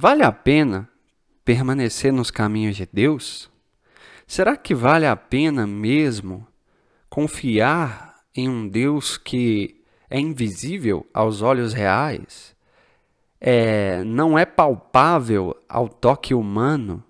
[0.00, 0.88] Vale a pena
[1.44, 3.50] permanecer nos caminhos de Deus?
[4.28, 6.46] Será que vale a pena mesmo
[7.10, 12.54] confiar em um Deus que é invisível aos olhos reais?
[13.40, 17.02] É, não é palpável ao toque humano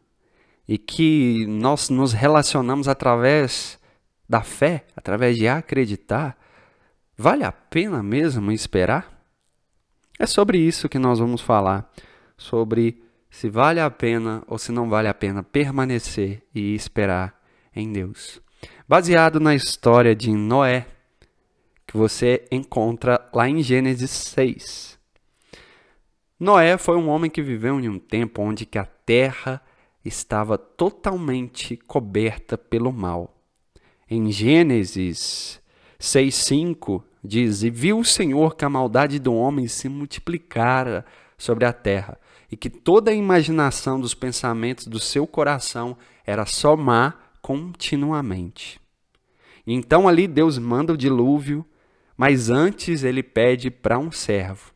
[0.67, 3.79] e que nós nos relacionamos através
[4.27, 6.39] da fé, através de acreditar?
[7.15, 9.13] Vale a pena mesmo esperar?
[10.19, 11.93] É sobre isso que nós vamos falar
[12.39, 17.39] sobre se vale a pena ou se não vale a pena permanecer e esperar
[17.75, 18.41] em Deus.
[18.89, 20.87] Baseado na história de Noé,
[21.87, 24.99] que você encontra lá em Gênesis 6.
[26.41, 29.61] Noé foi um homem que viveu em um tempo onde que a terra
[30.05, 33.35] estava totalmente coberta pelo mal.
[34.09, 35.61] Em Gênesis
[35.99, 41.05] 6:5 diz: "E viu o Senhor que a maldade do homem se multiplicara
[41.39, 42.19] sobre a terra,
[42.51, 48.81] e que toda a imaginação dos pensamentos do seu coração era só má continuamente.
[49.67, 51.65] Então ali Deus manda o dilúvio,
[52.17, 54.73] mas antes ele pede para um servo,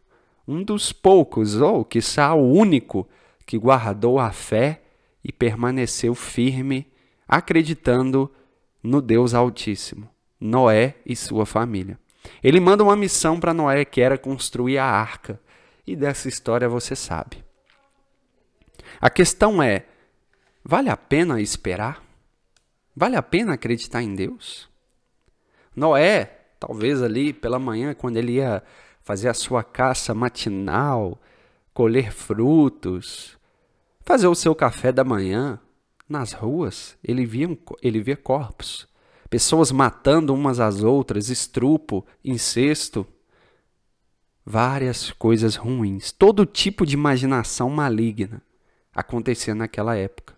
[0.47, 3.09] um dos poucos, ou quiçá o único,
[3.45, 4.83] que guardou a fé
[5.25, 6.87] e permaneceu firme,
[7.27, 8.31] acreditando
[8.83, 10.09] no Deus Altíssimo,
[10.41, 11.99] Noé e sua família.
[12.43, 15.41] Ele manda uma missão para Noé que era construir a arca,
[15.87, 17.45] e dessa história você sabe.
[19.01, 19.87] A questão é:
[20.65, 22.03] vale a pena esperar?
[22.95, 24.69] Vale a pena acreditar em Deus?
[25.75, 26.25] Noé,
[26.61, 28.63] talvez ali pela manhã, quando ele ia
[29.01, 31.19] fazer a sua caça matinal,
[31.73, 33.39] colher frutos,
[34.03, 35.59] fazer o seu café da manhã,
[36.09, 37.49] nas ruas, ele via,
[37.81, 38.87] ele via corpos,
[39.31, 43.07] pessoas matando umas às outras, estrupo, incesto,
[44.45, 48.43] várias coisas ruins, todo tipo de imaginação maligna
[48.95, 50.35] acontecia naquela época.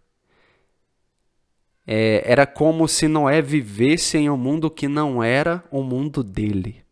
[1.87, 6.83] É, era como se Noé vivesse em um mundo que não era o mundo dele.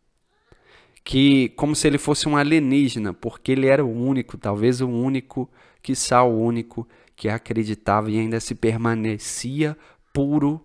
[1.05, 5.51] Que como se ele fosse um alienígena, porque ele era o único, talvez o único,
[5.83, 6.87] quiçá o único,
[7.17, 9.77] que acreditava e ainda se permanecia
[10.13, 10.63] puro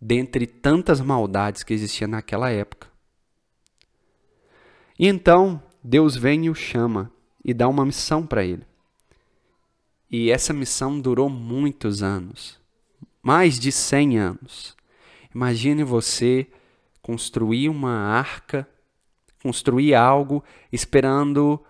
[0.00, 2.88] dentre tantas maldades que existiam naquela época.
[4.98, 7.12] E então Deus vem e o chama
[7.44, 8.64] e dá uma missão para ele.
[10.10, 12.60] E essa missão durou muitos anos
[13.26, 14.76] mais de 100 anos.
[15.34, 16.46] Imagine você
[17.02, 18.68] construir uma arca,
[19.42, 21.60] construir algo esperando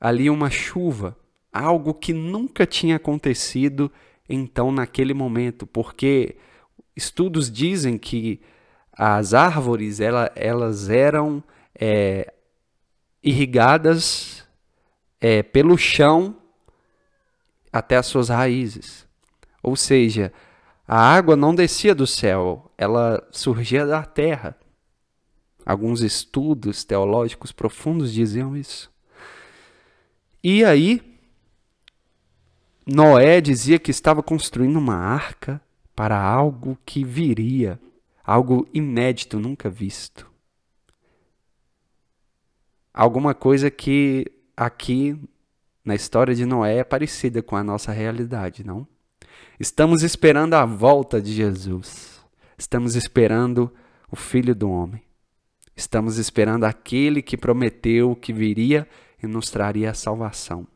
[0.00, 1.14] ali uma chuva,
[1.52, 3.92] algo que nunca tinha acontecido
[4.26, 6.38] então naquele momento, porque
[6.96, 8.40] estudos dizem que
[8.90, 11.44] as árvores ela, elas eram
[11.78, 12.32] é,
[13.22, 14.46] irrigadas
[15.20, 16.36] é, pelo chão
[17.72, 19.06] até as suas raízes.
[19.62, 20.32] Ou seja,
[20.86, 24.56] a água não descia do céu, ela surgia da terra.
[25.66, 28.90] Alguns estudos teológicos profundos diziam isso.
[30.42, 31.02] E aí,
[32.86, 35.60] Noé dizia que estava construindo uma arca
[35.94, 37.78] para algo que viria,
[38.24, 40.27] algo inédito, nunca visto.
[42.98, 44.26] Alguma coisa que
[44.56, 45.16] aqui
[45.84, 48.84] na história de Noé é parecida com a nossa realidade, não?
[49.60, 52.20] Estamos esperando a volta de Jesus.
[52.58, 53.72] Estamos esperando
[54.10, 55.00] o Filho do Homem.
[55.76, 58.84] Estamos esperando aquele que prometeu que viria
[59.22, 60.66] e nos traria a salvação.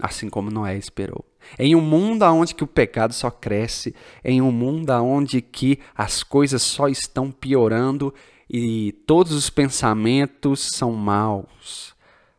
[0.00, 1.24] Assim como Noé esperou.
[1.58, 6.22] Em um mundo onde que o pecado só cresce, em um mundo onde que as
[6.22, 8.14] coisas só estão piorando
[8.48, 11.94] e todos os pensamentos são maus,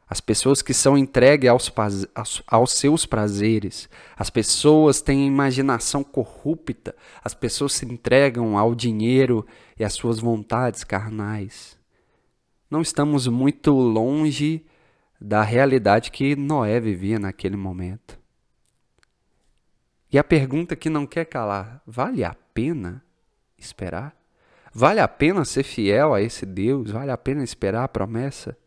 [0.09, 1.71] as pessoas que são entregues aos,
[2.47, 3.87] aos, seus prazeres,
[4.17, 9.45] as pessoas têm imaginação corrupta, as pessoas se entregam ao dinheiro
[9.77, 11.77] e às suas vontades carnais.
[12.71, 14.65] Não estamos muito longe
[15.21, 18.17] da realidade que Noé vivia naquele momento.
[20.11, 23.03] E a pergunta que não quer calar: vale a pena
[23.59, 24.18] esperar?
[24.73, 26.91] Vale a pena ser fiel a esse Deus?
[26.91, 28.57] Vale a pena esperar a promessa?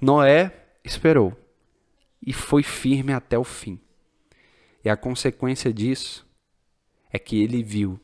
[0.00, 0.52] Noé
[0.84, 1.36] esperou
[2.24, 3.80] e foi firme até o fim.
[4.84, 6.26] E a consequência disso
[7.10, 7.98] é que ele viu.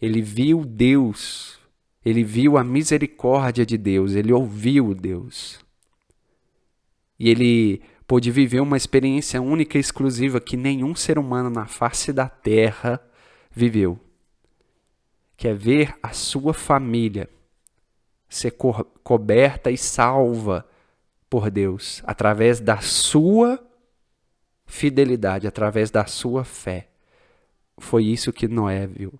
[0.00, 1.58] Ele viu Deus,
[2.04, 5.60] ele viu a misericórdia de Deus, ele ouviu Deus.
[7.18, 12.12] E ele pôde viver uma experiência única e exclusiva que nenhum ser humano na face
[12.12, 13.00] da terra
[13.50, 14.00] viveu.
[15.40, 17.26] Que é ver a sua família
[18.28, 20.68] ser co coberta e salva
[21.30, 23.58] por Deus através da sua
[24.66, 26.88] fidelidade, através da sua fé.
[27.78, 29.14] Foi isso que Noé viu.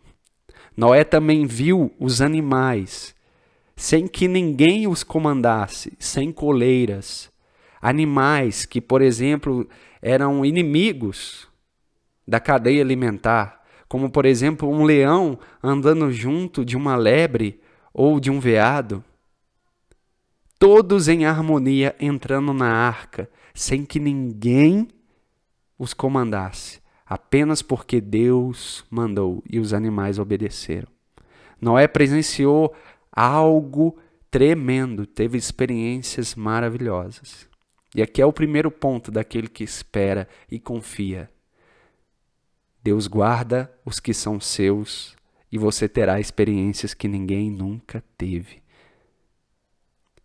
[0.77, 3.15] Noé também viu os animais,
[3.75, 7.33] sem que ninguém os comandasse, sem coleiras.
[7.81, 9.67] Animais que, por exemplo,
[10.03, 11.49] eram inimigos
[12.29, 13.60] da cadeia alimentar,
[13.91, 17.61] como, por exemplo, um leão andando junto de uma lebre
[17.93, 19.03] ou de um veado.
[20.61, 24.87] Todos em harmonia entrando na arca, sem que ninguém
[25.77, 30.87] os comandasse, apenas porque Deus mandou e os animais obedeceram.
[31.61, 32.73] Noé presenciou
[33.11, 33.99] algo
[34.31, 37.49] tremendo, teve experiências maravilhosas.
[37.93, 41.29] E aqui é o primeiro ponto daquele que espera e confia.
[42.83, 45.15] Deus guarda os que são seus
[45.53, 48.63] e você terá experiências que ninguém nunca teve.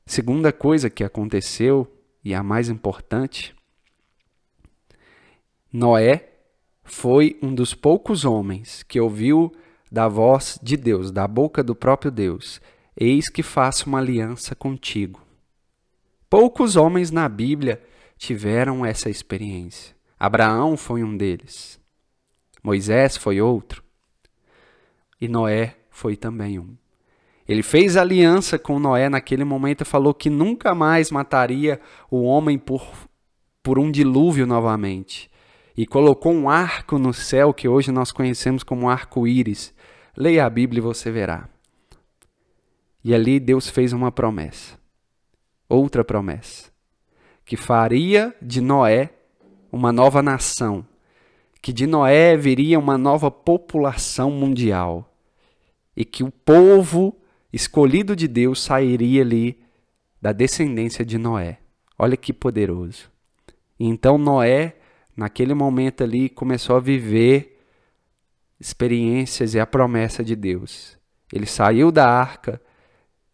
[0.06, 1.92] Segunda coisa que aconteceu,
[2.24, 3.56] e a mais importante,
[5.74, 6.30] Noé
[6.84, 9.52] foi um dos poucos homens que ouviu
[9.92, 12.62] da voz de Deus, da boca do próprio Deus:
[12.96, 15.22] Eis que faço uma aliança contigo.
[16.30, 17.82] Poucos homens na Bíblia
[18.18, 19.96] tiveram essa experiência.
[20.20, 21.80] Abraão foi um deles.
[22.66, 23.84] Moisés foi outro.
[25.22, 26.76] E Noé foi também um.
[27.48, 31.80] Ele fez aliança com Noé naquele momento e falou que nunca mais mataria
[32.10, 32.84] o homem por,
[33.62, 35.30] por um dilúvio novamente
[35.78, 39.72] e colocou um arco no céu que hoje nós conhecemos como arco-íris.
[40.18, 41.48] Leia a Bíblia e você verá.
[43.04, 44.76] E ali Deus fez uma promessa,
[45.70, 46.72] outra promessa,
[47.46, 49.12] que faria de Noé
[49.72, 50.84] uma nova nação,
[51.66, 55.12] que de Noé viria uma nova população mundial
[55.98, 57.18] e que o povo
[57.52, 59.60] escolhido de Deus sairia ali
[60.22, 61.58] da descendência de Noé.
[61.98, 63.10] Olha que poderoso.
[63.80, 64.76] E então Noé
[65.18, 67.60] naquele momento ali, começou a viver
[68.60, 70.96] experiências e a promessa de Deus.
[71.34, 72.62] Ele saiu da arca,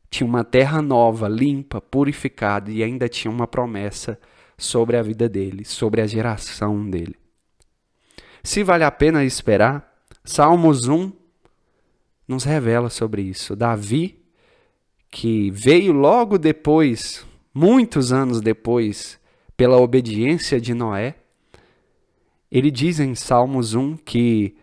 [0.10, 4.18] tinha uma terra nova, limpa, purificada e ainda tinha uma promessa
[4.58, 7.21] sobre a vida dele, sobre a geração dele.
[8.44, 9.92] Se vale a pena esperar,
[10.24, 11.12] Salmos 1
[12.28, 13.56] nos revela sobre isso.
[13.56, 14.20] Davi,
[15.10, 19.20] que veio logo depois, muitos anos depois,
[19.56, 21.16] pela obediência de Noé,
[22.52, 24.58] ele diz em Salmos 1 que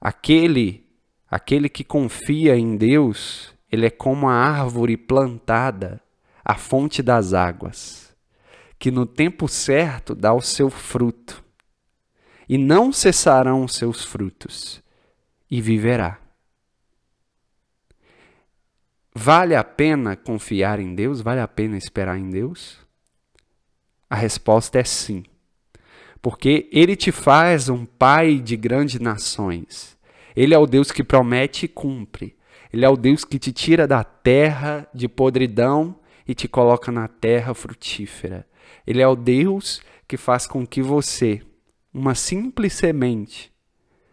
[0.00, 0.84] aquele
[1.30, 6.02] aquele que confia em Deus, ele é como a árvore plantada
[6.44, 8.12] à fonte das águas,
[8.78, 11.44] que no tempo certo dá o seu fruto,
[12.50, 14.82] e não cessarão seus frutos,
[15.48, 16.18] e viverá.
[19.14, 21.20] Vale a pena confiar em Deus?
[21.20, 22.78] Vale a pena esperar em Deus?
[24.08, 25.24] A resposta é sim
[26.22, 29.96] porque ele te faz um pai de grandes nações.
[30.36, 32.36] Ele é o Deus que promete e cumpre.
[32.72, 37.08] Ele é o Deus que te tira da terra de podridão e te coloca na
[37.08, 38.46] terra frutífera.
[38.86, 41.42] Ele é o Deus que faz com que você,
[41.92, 43.52] uma simples semente,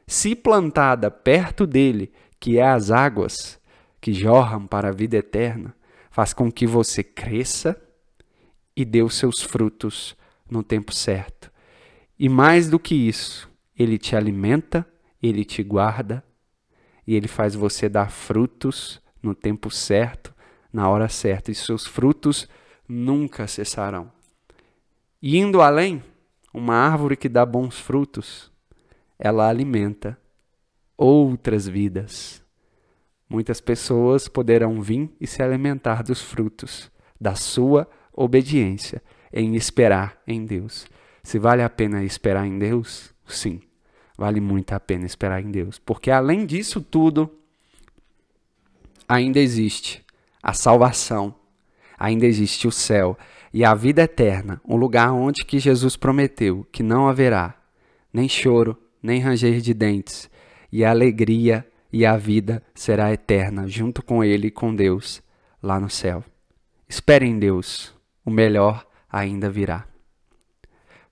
[0.07, 3.59] se plantada perto dele, que é as águas
[4.00, 5.75] que jorram para a vida eterna,
[6.09, 7.79] faz com que você cresça
[8.75, 10.15] e dê os seus frutos
[10.50, 11.51] no tempo certo.
[12.17, 14.88] E mais do que isso, ele te alimenta,
[15.22, 16.24] ele te guarda
[17.05, 20.34] e ele faz você dar frutos no tempo certo,
[20.72, 22.48] na hora certa, e seus frutos
[22.88, 24.12] nunca cessarão.
[25.22, 26.03] E indo além,
[26.58, 28.52] uma árvore que dá bons frutos,
[29.20, 30.18] ela alimenta
[30.98, 32.44] outras vidas.
[33.30, 40.46] Muitas pessoas poderão vir e se alimentar dos frutos da sua obediência em esperar em
[40.46, 40.88] Deus.
[41.24, 43.62] Se vale a pena esperar em Deus, sim,
[44.18, 45.78] vale muito a pena esperar em Deus.
[45.78, 47.30] Porque além disso tudo,
[49.08, 50.04] ainda existe
[50.42, 51.36] a salvação,
[51.98, 53.18] ainda existe o céu
[53.54, 57.56] e a vida eterna, um lugar onde que Jesus prometeu que não haverá
[58.13, 60.30] nem choro, nem ranger de dentes,
[60.72, 65.22] e a alegria e a vida será eterna junto com ele e com Deus
[65.62, 66.24] lá no céu.
[66.88, 67.94] Espere em Deus,
[68.25, 69.86] o melhor ainda virá.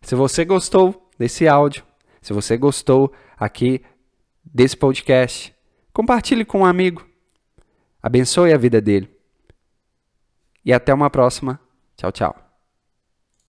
[0.01, 1.84] Se você gostou desse áudio,
[2.22, 3.82] se você gostou aqui
[4.44, 5.54] desse podcast,
[5.92, 7.06] compartilhe com um amigo.
[8.01, 9.14] Abençoe a vida dele.
[10.65, 11.60] E até uma próxima.
[11.95, 12.45] Tchau, tchau.